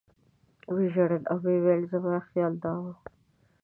و 0.71 0.75
یې 0.81 0.87
ژړل 0.95 1.23
او 1.31 1.37
ویې 1.43 1.59
ویل 1.63 1.83
زما 1.93 2.15
خیال 2.27 2.53
دا 2.63 2.73
و. 2.81 2.83